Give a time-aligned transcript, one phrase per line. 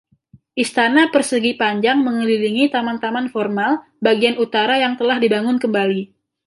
[0.63, 3.71] Istana persegi panjang mengelilingi taman-taman formal,
[4.05, 6.01] bagian utara yang telah dibangun kembali.